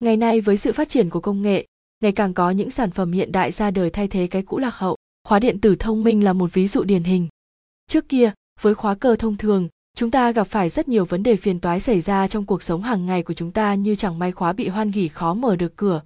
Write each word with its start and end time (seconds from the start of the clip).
Ngày 0.00 0.16
nay 0.16 0.40
với 0.40 0.56
sự 0.56 0.72
phát 0.72 0.88
triển 0.88 1.10
của 1.10 1.20
công 1.20 1.42
nghệ, 1.42 1.66
ngày 2.02 2.12
càng 2.12 2.34
có 2.34 2.50
những 2.50 2.70
sản 2.70 2.90
phẩm 2.90 3.12
hiện 3.12 3.32
đại 3.32 3.52
ra 3.52 3.70
đời 3.70 3.90
thay 3.90 4.08
thế 4.08 4.26
cái 4.26 4.42
cũ 4.42 4.58
lạc 4.58 4.74
hậu. 4.74 4.96
Khóa 5.28 5.38
điện 5.38 5.60
tử 5.60 5.76
thông 5.76 6.04
minh 6.04 6.24
là 6.24 6.32
một 6.32 6.52
ví 6.52 6.68
dụ 6.68 6.82
điển 6.82 7.02
hình. 7.02 7.28
Trước 7.86 8.08
kia, 8.08 8.32
với 8.60 8.74
khóa 8.74 8.94
cơ 8.94 9.16
thông 9.16 9.36
thường, 9.36 9.68
chúng 9.96 10.10
ta 10.10 10.32
gặp 10.32 10.44
phải 10.44 10.68
rất 10.68 10.88
nhiều 10.88 11.04
vấn 11.04 11.22
đề 11.22 11.36
phiền 11.36 11.60
toái 11.60 11.80
xảy 11.80 12.00
ra 12.00 12.28
trong 12.28 12.44
cuộc 12.44 12.62
sống 12.62 12.82
hàng 12.82 13.06
ngày 13.06 13.22
của 13.22 13.34
chúng 13.34 13.50
ta 13.50 13.74
như 13.74 13.96
chẳng 13.96 14.18
may 14.18 14.32
khóa 14.32 14.52
bị 14.52 14.68
hoan 14.68 14.90
gỉ 14.90 15.08
khó 15.08 15.34
mở 15.34 15.56
được 15.56 15.76
cửa, 15.76 16.02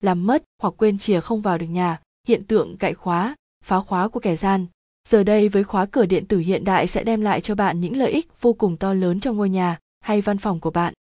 làm 0.00 0.26
mất 0.26 0.42
hoặc 0.62 0.74
quên 0.76 0.98
chìa 0.98 1.20
không 1.20 1.42
vào 1.42 1.58
được 1.58 1.66
nhà, 1.66 2.00
hiện 2.28 2.44
tượng 2.44 2.76
cậy 2.76 2.94
khóa, 2.94 3.34
phá 3.64 3.80
khóa 3.80 4.08
của 4.08 4.20
kẻ 4.20 4.36
gian. 4.36 4.66
Giờ 5.08 5.24
đây 5.24 5.48
với 5.48 5.64
khóa 5.64 5.86
cửa 5.86 6.06
điện 6.06 6.26
tử 6.26 6.38
hiện 6.38 6.64
đại 6.64 6.86
sẽ 6.86 7.04
đem 7.04 7.20
lại 7.20 7.40
cho 7.40 7.54
bạn 7.54 7.80
những 7.80 7.96
lợi 7.96 8.12
ích 8.12 8.40
vô 8.40 8.52
cùng 8.52 8.76
to 8.76 8.94
lớn 8.94 9.20
cho 9.20 9.32
ngôi 9.32 9.50
nhà 9.50 9.78
hay 10.00 10.20
văn 10.20 10.38
phòng 10.38 10.60
của 10.60 10.70
bạn. 10.70 10.94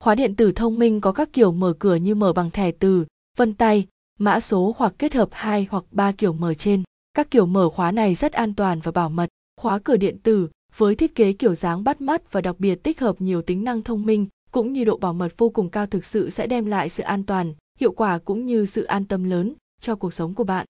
Khóa 0.00 0.14
điện 0.14 0.34
tử 0.34 0.52
thông 0.52 0.78
minh 0.78 1.00
có 1.00 1.12
các 1.12 1.32
kiểu 1.32 1.52
mở 1.52 1.74
cửa 1.78 1.94
như 1.94 2.14
mở 2.14 2.32
bằng 2.32 2.50
thẻ 2.50 2.72
từ, 2.72 3.04
vân 3.36 3.54
tay, 3.54 3.86
mã 4.18 4.40
số 4.40 4.74
hoặc 4.78 4.94
kết 4.98 5.14
hợp 5.14 5.28
hai 5.32 5.66
hoặc 5.70 5.84
ba 5.90 6.12
kiểu 6.12 6.32
mở 6.32 6.54
trên. 6.54 6.82
Các 7.14 7.30
kiểu 7.30 7.46
mở 7.46 7.70
khóa 7.70 7.90
này 7.90 8.14
rất 8.14 8.32
an 8.32 8.54
toàn 8.54 8.80
và 8.80 8.92
bảo 8.92 9.08
mật. 9.08 9.28
Khóa 9.60 9.78
cửa 9.78 9.96
điện 9.96 10.18
tử 10.22 10.48
với 10.76 10.94
thiết 10.94 11.14
kế 11.14 11.32
kiểu 11.32 11.54
dáng 11.54 11.84
bắt 11.84 12.00
mắt 12.00 12.32
và 12.32 12.40
đặc 12.40 12.56
biệt 12.58 12.74
tích 12.74 13.00
hợp 13.00 13.20
nhiều 13.20 13.42
tính 13.42 13.64
năng 13.64 13.82
thông 13.82 14.06
minh 14.06 14.26
cũng 14.50 14.72
như 14.72 14.84
độ 14.84 14.96
bảo 14.96 15.12
mật 15.12 15.32
vô 15.36 15.48
cùng 15.48 15.70
cao 15.70 15.86
thực 15.86 16.04
sự 16.04 16.30
sẽ 16.30 16.46
đem 16.46 16.66
lại 16.66 16.88
sự 16.88 17.02
an 17.02 17.24
toàn, 17.24 17.54
hiệu 17.80 17.92
quả 17.92 18.18
cũng 18.18 18.46
như 18.46 18.66
sự 18.66 18.84
an 18.84 19.04
tâm 19.04 19.24
lớn 19.24 19.54
cho 19.80 19.94
cuộc 19.94 20.14
sống 20.14 20.34
của 20.34 20.44
bạn. 20.44 20.66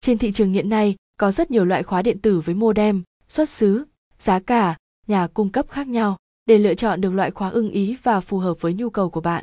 Trên 0.00 0.18
thị 0.18 0.32
trường 0.32 0.52
hiện 0.52 0.68
nay 0.68 0.94
có 1.16 1.32
rất 1.32 1.50
nhiều 1.50 1.64
loại 1.64 1.82
khóa 1.82 2.02
điện 2.02 2.18
tử 2.18 2.40
với 2.40 2.54
modem, 2.54 3.02
xuất 3.28 3.48
xứ, 3.48 3.84
giá 4.18 4.38
cả, 4.38 4.76
nhà 5.06 5.26
cung 5.26 5.48
cấp 5.48 5.66
khác 5.68 5.88
nhau 5.88 6.16
để 6.52 6.58
lựa 6.58 6.74
chọn 6.74 7.00
được 7.00 7.10
loại 7.10 7.30
khóa 7.30 7.48
ưng 7.48 7.70
ý 7.70 7.96
và 8.02 8.20
phù 8.20 8.38
hợp 8.38 8.60
với 8.60 8.74
nhu 8.74 8.90
cầu 8.90 9.10
của 9.10 9.20
bạn. 9.20 9.42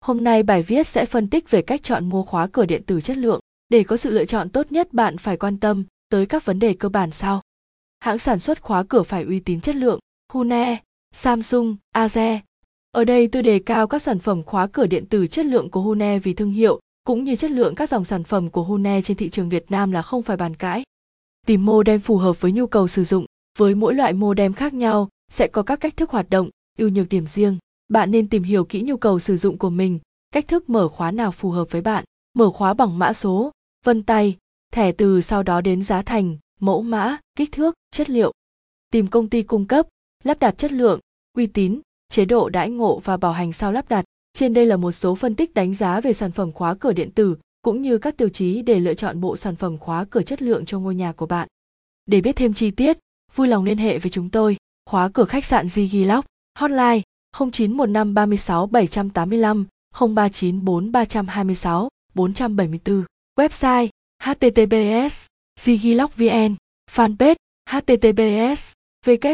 Hôm 0.00 0.24
nay 0.24 0.42
bài 0.42 0.62
viết 0.62 0.86
sẽ 0.86 1.06
phân 1.06 1.30
tích 1.30 1.50
về 1.50 1.62
cách 1.62 1.82
chọn 1.82 2.08
mua 2.08 2.22
khóa 2.22 2.46
cửa 2.46 2.66
điện 2.66 2.82
tử 2.86 3.00
chất 3.00 3.16
lượng. 3.16 3.40
Để 3.68 3.82
có 3.82 3.96
sự 3.96 4.10
lựa 4.10 4.24
chọn 4.24 4.48
tốt 4.48 4.72
nhất 4.72 4.92
bạn 4.92 5.18
phải 5.18 5.36
quan 5.36 5.56
tâm 5.56 5.84
tới 6.08 6.26
các 6.26 6.44
vấn 6.44 6.58
đề 6.58 6.74
cơ 6.74 6.88
bản 6.88 7.10
sau. 7.10 7.40
Hãng 8.00 8.18
sản 8.18 8.40
xuất 8.40 8.60
khóa 8.60 8.82
cửa 8.82 9.02
phải 9.02 9.22
uy 9.22 9.40
tín 9.40 9.60
chất 9.60 9.76
lượng, 9.76 9.98
Hune, 10.32 10.82
Samsung, 11.14 11.76
Aze. 11.94 12.38
Ở 12.90 13.04
đây 13.04 13.28
tôi 13.28 13.42
đề 13.42 13.58
cao 13.58 13.86
các 13.86 14.02
sản 14.02 14.18
phẩm 14.18 14.42
khóa 14.42 14.66
cửa 14.66 14.86
điện 14.86 15.06
tử 15.06 15.26
chất 15.26 15.46
lượng 15.46 15.70
của 15.70 15.80
Hune 15.80 16.18
vì 16.18 16.34
thương 16.34 16.50
hiệu, 16.50 16.80
cũng 17.04 17.24
như 17.24 17.36
chất 17.36 17.50
lượng 17.50 17.74
các 17.74 17.88
dòng 17.88 18.04
sản 18.04 18.24
phẩm 18.24 18.50
của 18.50 18.62
Hune 18.62 19.02
trên 19.02 19.16
thị 19.16 19.30
trường 19.30 19.48
Việt 19.48 19.70
Nam 19.70 19.92
là 19.92 20.02
không 20.02 20.22
phải 20.22 20.36
bàn 20.36 20.56
cãi. 20.56 20.82
Tìm 21.46 21.64
modem 21.64 22.00
phù 22.00 22.16
hợp 22.16 22.40
với 22.40 22.52
nhu 22.52 22.66
cầu 22.66 22.88
sử 22.88 23.04
dụng, 23.04 23.26
với 23.58 23.74
mỗi 23.74 23.94
loại 23.94 24.12
modem 24.12 24.52
khác 24.52 24.74
nhau 24.74 25.08
sẽ 25.32 25.48
có 25.48 25.62
các 25.62 25.80
cách 25.80 25.96
thức 25.96 26.10
hoạt 26.10 26.30
động, 26.30 26.50
ưu 26.78 26.88
nhược 26.88 27.08
điểm 27.08 27.26
riêng. 27.26 27.58
Bạn 27.88 28.10
nên 28.10 28.28
tìm 28.28 28.42
hiểu 28.42 28.64
kỹ 28.64 28.82
nhu 28.82 28.96
cầu 28.96 29.18
sử 29.18 29.36
dụng 29.36 29.58
của 29.58 29.70
mình, 29.70 29.98
cách 30.32 30.48
thức 30.48 30.70
mở 30.70 30.88
khóa 30.88 31.10
nào 31.10 31.30
phù 31.30 31.50
hợp 31.50 31.70
với 31.70 31.82
bạn. 31.82 32.04
Mở 32.34 32.50
khóa 32.50 32.74
bằng 32.74 32.98
mã 32.98 33.12
số, 33.12 33.50
vân 33.84 34.02
tay, 34.02 34.36
thẻ 34.72 34.92
từ 34.92 35.20
sau 35.20 35.42
đó 35.42 35.60
đến 35.60 35.82
giá 35.82 36.02
thành, 36.02 36.38
mẫu 36.60 36.82
mã, 36.82 37.18
kích 37.36 37.52
thước, 37.52 37.74
chất 37.90 38.10
liệu. 38.10 38.32
Tìm 38.90 39.06
công 39.06 39.28
ty 39.28 39.42
cung 39.42 39.64
cấp, 39.64 39.86
lắp 40.24 40.38
đặt 40.38 40.58
chất 40.58 40.72
lượng, 40.72 41.00
uy 41.36 41.46
tín, 41.46 41.80
chế 42.08 42.24
độ 42.24 42.48
đãi 42.48 42.70
ngộ 42.70 42.98
và 43.04 43.16
bảo 43.16 43.32
hành 43.32 43.52
sau 43.52 43.72
lắp 43.72 43.88
đặt. 43.88 44.04
Trên 44.32 44.54
đây 44.54 44.66
là 44.66 44.76
một 44.76 44.92
số 44.92 45.14
phân 45.14 45.34
tích 45.34 45.54
đánh 45.54 45.74
giá 45.74 46.00
về 46.00 46.12
sản 46.12 46.32
phẩm 46.32 46.52
khóa 46.52 46.74
cửa 46.74 46.92
điện 46.92 47.10
tử 47.10 47.36
cũng 47.62 47.82
như 47.82 47.98
các 47.98 48.16
tiêu 48.16 48.28
chí 48.28 48.62
để 48.62 48.80
lựa 48.80 48.94
chọn 48.94 49.20
bộ 49.20 49.36
sản 49.36 49.56
phẩm 49.56 49.78
khóa 49.78 50.04
cửa 50.10 50.22
chất 50.22 50.42
lượng 50.42 50.66
cho 50.66 50.78
ngôi 50.78 50.94
nhà 50.94 51.12
của 51.12 51.26
bạn. 51.26 51.48
Để 52.06 52.20
biết 52.20 52.36
thêm 52.36 52.54
chi 52.54 52.70
tiết, 52.70 52.98
vui 53.34 53.48
lòng 53.48 53.64
liên 53.64 53.78
hệ 53.78 53.98
với 53.98 54.10
chúng 54.10 54.30
tôi. 54.30 54.56
Khóa 54.92 55.08
cửa 55.08 55.24
khách 55.24 55.44
sạn 55.44 55.66
Ziggy 55.66 56.06
Lock, 56.06 56.26
hotline 56.58 57.02
0915 57.38 58.14
36 58.14 58.66
785 58.90 59.64
0394 59.94 60.92
326 60.92 61.88
474, 62.14 63.04
website 63.38 63.88
https 64.22 65.26
zigilock 65.60 66.16
vn 66.16 66.56
fanpage 66.90 67.36
https 67.70 68.72
www 69.06 69.28